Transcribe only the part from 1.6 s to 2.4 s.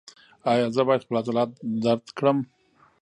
درد کړم؟